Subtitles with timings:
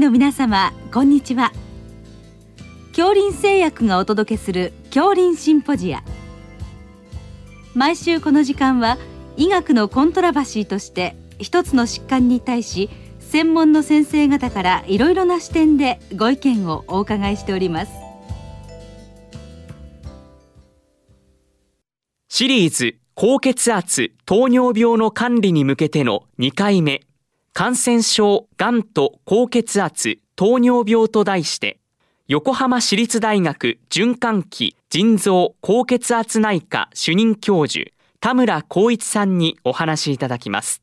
[0.00, 1.52] の皆様こんにちは。
[2.96, 6.02] 恐林製薬がお届けする恐林シンポジア。
[7.74, 8.96] 毎週この時間は
[9.36, 12.88] 医学のコントラバシーとして一つの疾患に対し
[13.18, 17.92] 専門の先生方からいろいろな視点でご意見をお伺いしております。
[22.30, 27.02] シリーズ高血圧糖尿病の管理に向けての2回目。
[27.52, 31.78] 感染症がんと高血圧糖尿病と題して
[32.28, 37.90] 横浜市立大学循環器腎臓高血圧内科主任教授
[38.20, 40.82] 田村光一さんにお話いただきます。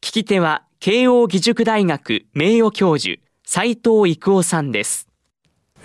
[0.00, 5.08] 聞き手は慶応義塾大学名誉教授斉藤育夫さんです。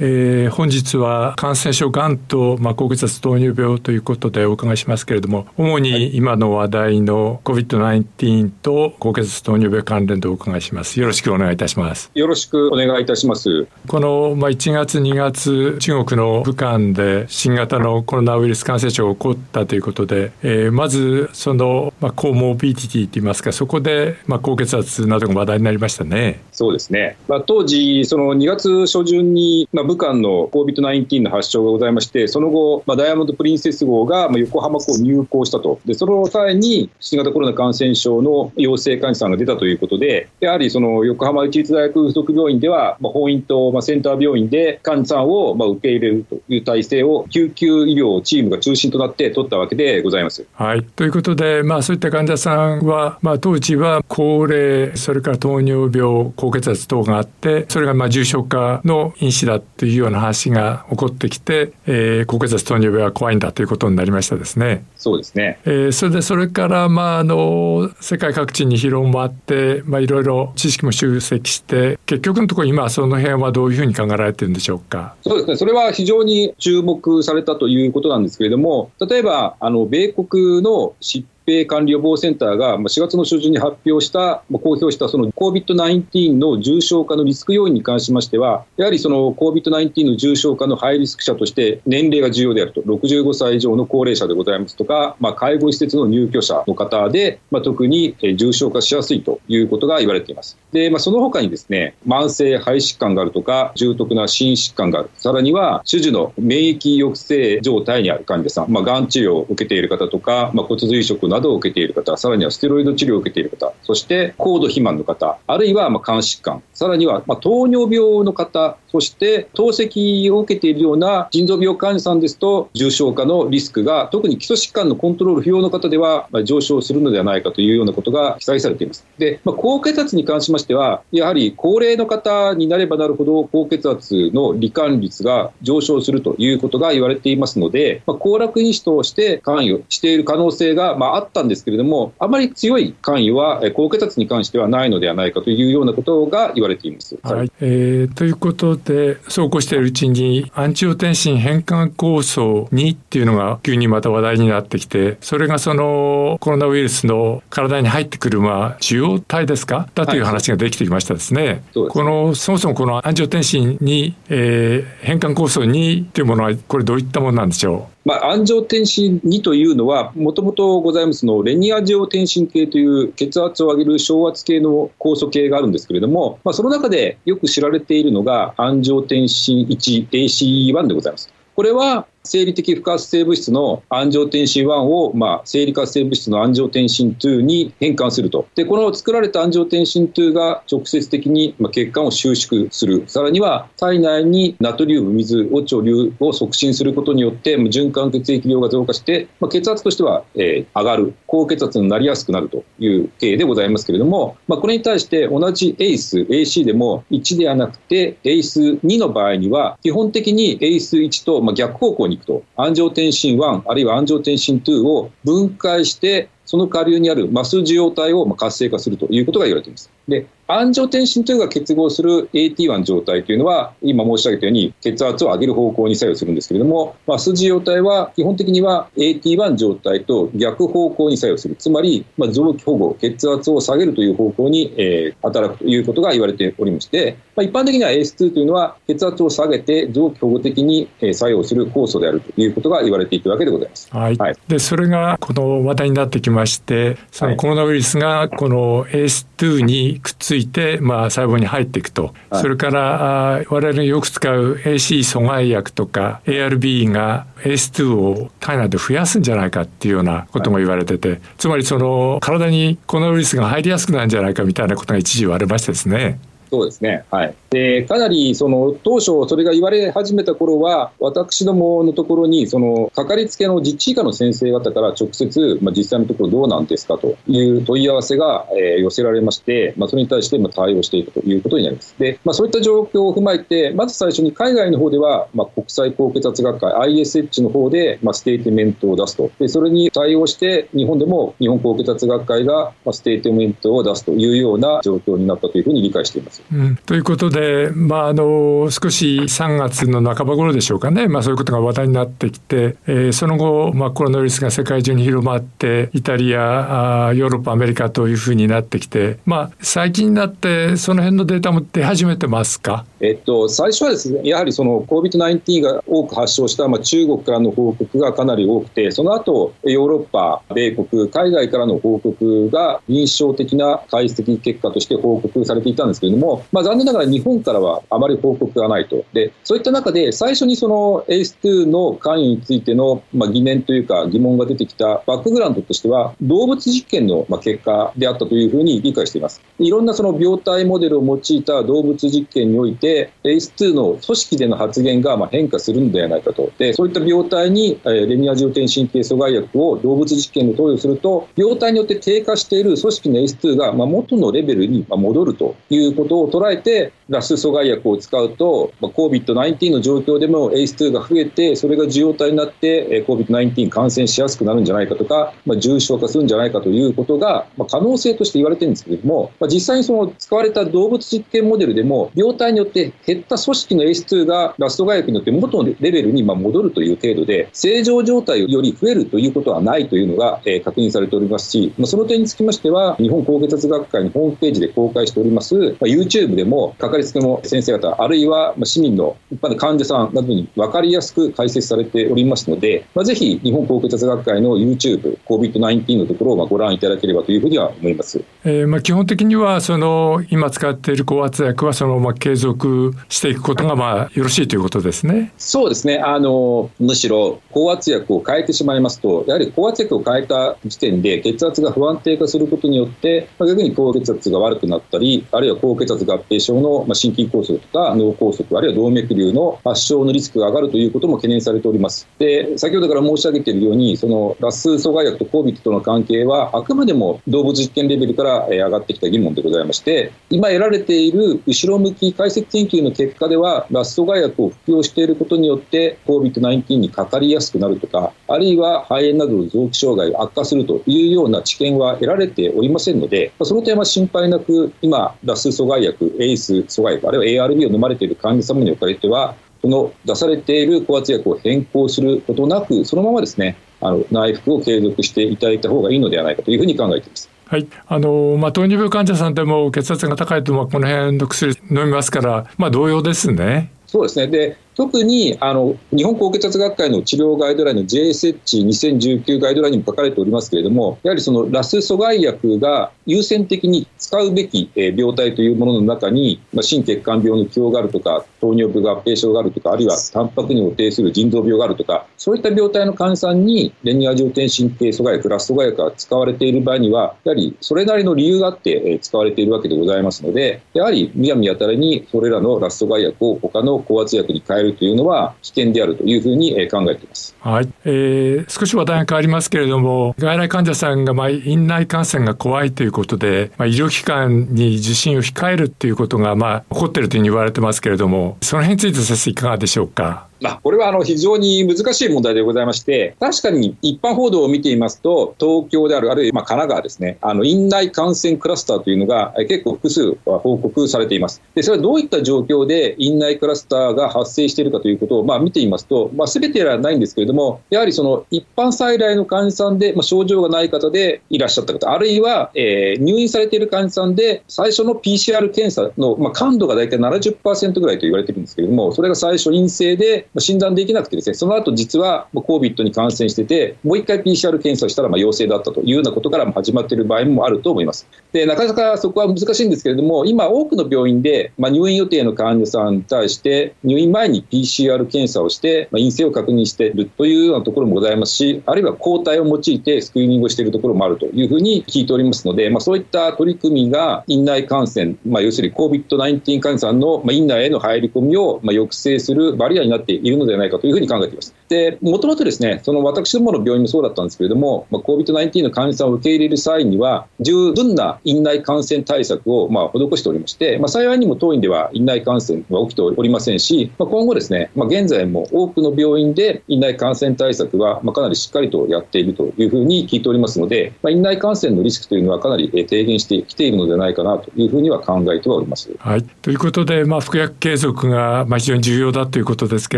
[0.02, 11.02] えー、本日は感染症がんと、まあ、高血圧糖尿病ということでお伺いしますけれども主に今の話題の COVID-19 と高血圧糖尿病関連でお伺いします。
[11.02, 12.12] よろしくお願いいたします。
[12.16, 13.68] よろしくお願いいたします。
[13.88, 26.40] この、まあ、1月2月中国の武漢で新型のコロナウイルス感染症が起こったということで、えー、まずその、まあ、コモビディティといいますかそこで、まあ、高血圧などが話題になりましたね。
[26.54, 50.46] そうですね、まあ、当時その2月初旬に、まあ武漢の COVID-19 の発症がございまして、その後、まあ、ダイヤモンド・プリンセス号が横浜港入港したと、でその際に新型コロナ感染症の陽性患者さんが出たということで、やはりその横浜市立大学附属病院では、まあ、本院と、まあ、センター病院で患者さんを、まあ、受け入れるという体制を、救急医療チームが中心となって取ったわけでございます。
[50.54, 59.79] はい、ということで、まあ、そういった患者さんは、まあ、当時は高齢、それから糖尿病、高血圧等があって、それがまあ重症化の因子だった。
[59.80, 64.84] というような話が起こってきて、えー、高血圧糖尿病は怖いんだということになりましたですね。
[64.98, 65.58] そうですね。
[65.64, 75.16] えー、それでそれからまああの世界各地に広まってまあいろいろ知識も集積して結局のところ今その辺はどういうふうに考えられてるんでしょうか？
[75.22, 75.56] そうですね。
[75.56, 100.58] それは非常に注目されたということなんですけれども、例えばあの米国の疾米管理予防センターが4月の初旬に発表した、公表したその COVID-19 の重症化のリスク要因に関しましては、やはりその COVID-19 の重症化のハイリスク者として年齢が重要であると、65歳以上の高齢者でございますとか、まあ、介護施設の入居者の方で、まあ、特に重症化しやすいということが言われています。
[100.72, 129.06] で、まあ、その他にですね、慢性肺疾患があるとか、重篤な心疾患がある、さらには種々の免疫抑制状態にある患者さん、まあ、がん治療を受けている方とか、まあ、骨髄移植ななどを受けている方、さらにはステロイド治療を受けている方、そして高度肥満の方、あるいはま肝疾患、さらにはま糖尿病の方、そして透析を受けているような腎臓病患者さんですと、重症化のリスクが特に基礎疾患のコントロール不要の方では上昇するのではないかというようなことが記載されています。
[129.18, 147.18] で、まあ、高血圧に関しましては、やはり高齢の方になればなるほど高血圧の罹患率が上昇するということが言われていますので、まあ、行楽因子として関与している可能性がまああったんですけれども、あまり強い関与は高血圧に関してはないのではないかというようなことが言われています。
[147.24, 159.90] はい、はい、えー、ということで、そうこうしているうちに、アンチオテンシン変換酵素2っていうのが急にまた話題になってきて、それがそのコロナウイルスの体に入ってくる、まあ、受容体ですか？
[159.96, 161.64] だという話ができてきましたですね。
[161.76, 167.99] はい、この、そもそもこのアンチオテンシンに、えー、変換酵素2っていうものは、これどういったものなんでしょう？
[168.06, 181.32] まあ、安城天心2というのは、もともとございますのレニアジオ天心系という血圧を上げる昇圧系の酵素系があるんですけれども、まあ、その中でよく知られているのが、安城天心1 ACE1 でございます。
[181.56, 188.48] これは生理的不活性物質の安城天心1を、まあ、生理活性物質の安城天心2に変換すると。
[188.54, 193.04] で、この作られた安城天心2が直接的に、まあ、血管を収縮する。
[193.08, 201.14] さらには体内にナトリウム、水、を貯留を促進することによって、循環血液量が増加して、まあ、血圧としては、えー、上がる。
[201.26, 219.90] 高血圧になりやすくなるという経緯でございますけれども、まあ、これに対して同じ ACE、AC でも1ではなくて ACE2 の場合には、基本的に ACE1 と、まあ、逆方向にくと、安城天心1、あるいは安城天心2を分解して、その下流にあるマス受容体を活性化するということが言われています。
[220.08, 231.56] で、安城天心というのが結合する AT1 状態というのは、今申し上げたように血圧を上げる方向に作用するんですけれども、麻酔受容体は基本的には AT1 状態と逆方向に作用する。
[231.56, 243.88] つまり、まあ、臓器保護、血圧を下げるという方向に、えー、働くということが言われておりまして、まあ、一般的には ACE2 というのは血圧を下げて臓器保護的に作用する酵素であるということが言われていたわけでございます。
[243.92, 244.16] はい。
[244.16, 266.20] はい、で、それがこの話題になってきまして、そのコロナウイルスがこの ACE2 にくっついいて、まあ、細胞に入っていくと、はい、それからあ我々がよく使う AC 阻害薬とか ARB が ACE2 を体内で増やすんじゃないかっていうようなことも言われてて、はい、つまりその体にコロナウイルスが入りやすくなるんじゃないかみたいなことが一時言われましてですね。
[266.50, 267.06] そうですね。
[267.12, 267.36] はい。
[267.50, 281.96] で、かなり、その、当初、それが言われ始めた頃は、私どものところに、その、かかりつけの実地医家の先生方から直接、まあ、実際のところどうなんですかという問い合わせが、えー、寄せられまして、まあ、それに対して、まあ、対応していくということになります。
[281.98, 289.32] で、まあ、そういった状況を踏まえて、まず最初に海外の方では、まあ、国際高血圧学会 ISH の方で、まあ、ステートメントを出すと。
[289.40, 296.44] で、それに対応して、日本でも日本高血圧学会が、まあ、ステートメントを出すというような状況になったというふうに理解しています。
[296.52, 297.39] うん、ということで、
[297.76, 312.86] まあ、あの少し3月の半ば頃でしょうかね、まあ、そういうことが話題になってきて、えー、その後、まあ、コロナウイルスが世界中に広まってイタリアあヨーロッパアメリカというふうになってきて、まあ、最近になってその辺のデータも出始めてますか？
[313.02, 329.06] えっと、最初はですね、やはりその COVID-19 が多く発症した、まあ、中国からの報告がかなり多くて、その後、ヨーロッパ、米国、海外からの報告が印象的な解析結果として報告されていたんですけれども、まあ、残念ながら日本本からはあまり報告がないと。
[329.14, 339.42] で、そういった中で、最初にその ACE2 の関与についての、まあ、疑念というか疑問が出てきたバックグラウンドとしては、動物実験の、まあ、結果であったというふうに理解しています。
[339.60, 346.52] いろんなその病態モデルを用いた動物実験において、ACE2 の組織での発現がま変化するのではないかと。
[346.58, 398.24] で、そういった病態に、えレニア重点神経阻害薬を動物実験で投与すると、病態によって低下している組織の ACE2 がま元のレベルに戻るということを捉えて、ラス阻害薬を使うと、ま COVID-19 の状況でも ACE2 が増えて、それが受容体になって COVID-19 感染しやすくなるんじゃないかとか、まあ、重症化するんじゃないかということが、ま可能性として言われてるんですけれども、まあ、実際にその使われた動物実験モデルでも、病態によって減った組織の ACE2 がラストガ薬によって元のレベルにま戻るという程度で、正常状態より増えるということはないというのが、え確認されておりますし、まその点につきましては、日本高血圧学会のホームページで公開しております、ま YouTube でも、かかりつけの先生方、あるいは市民の一般の患者さんなどに分かりやすく解説されておりますので、まあ、ぜひ日本高血圧学会の YouTube、COVID-19 のところをご覧いただければというふうには思います。
[398.44, 405.34] えー、まあ基本的にはその今使っている高圧薬はそのまま継続していくことがまあよろしいということですね。
[405.38, 406.00] そうですね。
[406.00, 422.08] あのむしろ高圧薬を変えてしまいますと、やはり高圧薬を変えた時点で血圧が不安定化することによって、まあ、逆に高血圧が悪くなったり、あるいは高血圧合併症の、まあ、心筋梗塞とか脳梗塞、あるいは動脈瘤の発症のリスクが上がるということも懸念されております。
[422.20, 457.30] で、先ほどから申し上げているように、そのラス阻害薬と COVID との関係は、あくまでも動物実験レベルから上がってきた疑問でございまして、今得られている後ろ向き解析研究の結果では、ラス阻害薬を服用していることによって COVID-19 にかかりやすくなるとか、あるいは肺炎などの臓器障害が悪化するというような知見は得られておりませんので、その点は心配なく、今、ラス阻害薬、エイス阻害薬、あるいは ARB を飲まれている患者様におかれては、この出されている高圧薬を変更することなく、そのままですね、あの内服を継続していただいた方がいいのではないかというふうに考えています。
[457.46, 463.72] はい、あのまあ、糖尿病患者さんでも血圧が高いと、まあ、この辺の薬飲みますから、まあ、同様ですね。
[463.88, 497.36] そうですねで特にあの日本高血圧学会の治療ガイドラインの JSH2019 ガイドラインにも書かれておりますけれども、やはりそのラス阻害薬が優先的に使うべき病態というものの中に、まあ、心血管病の既往があるとか、糖尿病合併症があるとか、あるいはタンパクにを呈する腎臓病があるとか、そういった病態の患者さんにレニア重点神経阻害薬、ラス阻害薬が使われている場合には、やはりそれなりの理由があって使われているわけでございますので、やはりむやみやたらにそれらのラス阻害薬を他の高圧薬に変ええるというのは危険であるというふうに考えています。
[497.40, 510.29] はい、えー、少し話題が変わりますけれども、外来患者さんがまあ院内感染が怖いということで、まあ、医療機関に受診を控えるっていうことがまあ起こっているというふうに言われてますけれども、その辺について先生いかがでしょうか？
[510.42, 521.42] まあ、これはあの非常に難しい問題でございまして、確かに一般報道を見ていますと、東京である、あるいはまあ神奈川ですね、あの院内感染クラスターというのが結構複数報告されています。
[521.56, 548.08] で、それはどういった状況で院内クラスターが発生しているかということをまあ見ていますと、まあ、全てではないんですけれども、やはりその一般再来の患者さんで、まあ、症状がない方でいらっしゃった方、あるいは、えー、入院されている患者さんで、最初の PCR 検査の、まあ、感度が大体70%ぐらいと言われているんですけれども、それが最初陰性で、診断できなくてですね、その後実は COVID に感染してて、もう一回 PCR 検査したらま陽性だったというようなことからも始まっている場合もあると思います。
[548.32, 571.59] で、なかなかそこは難しいんですけれども、今多くの病院で、ま入院予定の患者さんに対して、入院前に PCR 検査をして、ま陰性を確認しているというようなところもございますし、あるいは抗体を用いてスクリーニングをしているところもあるというふうに聞いておりますので、まあ、そういった取り組みが院内感染、まあ、要するに COVID-19 患者さんの院内への入り込みを抑制するバリアになっているいるのではないかというふうに考えています。
[571.70, 595.92] で、もともとですね、その私どもの病院もそうだったんですけれども、まあ、COVID-19 の患者さんを受け入れる際には、十分な院内感染対策をまあ施しておりまして、まあ、幸いにも当院では院内感染は起きておりませんし、まあ、今後ですね、まあ、現在も多くの病院で院内感染対策はまあかなりしっかりとやっているというふうに聞いておりますので、まあ、院内感染のリスクというのはかなり低減してきているのではないかなというふうには考えてはおります。
[596.00, 599.98] はい、ということで、まあ、服薬継続がまあ非常に重要だということですけ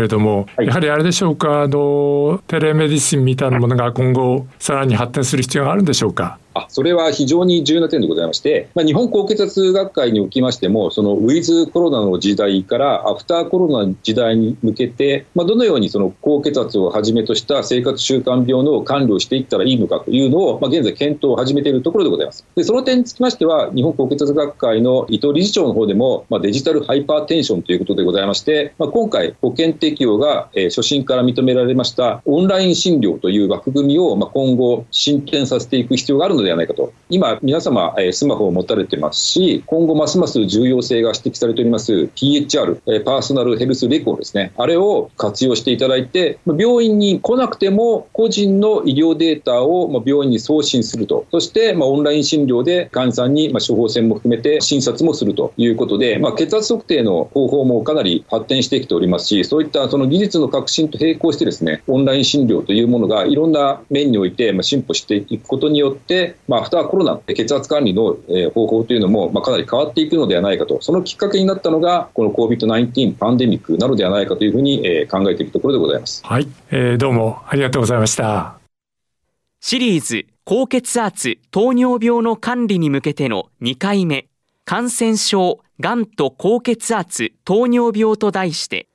[0.00, 6.38] れども、はい、やはりあれでしょうかあのテレメディシンみたいなものが今後さらに発展する必要があるんでしょうか？
[6.54, 22.44] あそれは非常に重要な点でございまして、まあ、日本高血圧学会におきましても、そのウィズコロナの時代からアフターコロナの時代に向けて、まあ、どのようにその高血圧をはじめとした生活習慣病の管理をしていったらいいのかというのを、まあ、現在検討を始めているところでございます。
[22.54, 36.92] でその点につきましては、日本高血圧学会の伊藤理事長の方でも、まあ、デジタルハイパーテンションということでございまして、まあ、今回保険適用が、えー、初診から認められましたオンライン診療という枠組みを、まあ、今後進展させていく必要があるのではないかと。
[37.10, 68.16] 今、皆様、えスマホを持たれてますし、今後ますます重要性が指摘されております PHR、えパーソナルヘルスレコーですね、あれを活用していただいて、病院に来なくても個人の医療データを病院に送信すると、そしてまオンライン診療で患者さんにま処方箋も含めて診察もするということで、まあ、血圧測定の方法もかなり発展してきておりますし、そういったその技術の革新と並行してですね、オンライン診療というものがいろんな面において進歩していくことによって、まあ、アフターコロナ血圧管理の
[68.54, 76.24] 方法というのも、まあ、かなり変わっていくのではないかと、そのきっかけになったのが、この COVID-19 パンデミックなのではないかというふうに考えているところでございます。
[76.24, 78.58] はい、えー、どうもありがとうございました。
[79.60, 84.26] シリーズ高血圧糖尿病の管理に向けての2回目
[84.64, 88.88] 感染症がんと高血圧糖尿病と題して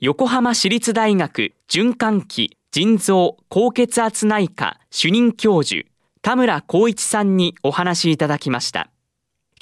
[0.00, 5.88] 横浜市立大学循環器腎臓高血圧内科主任教授
[6.28, 8.90] 田村光一さんにお話いただきました。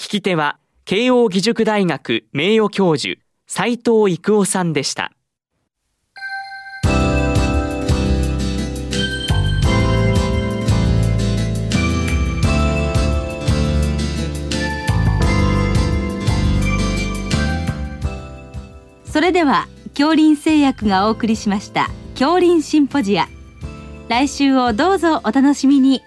[0.00, 5.12] 聞き手は、慶應義塾大学名誉教授、斉藤育夫さんでした。
[19.04, 23.28] それでは、恐林製薬がお送りしました、恐林シンポジア。
[24.08, 26.02] 来週をどうぞお楽しみに。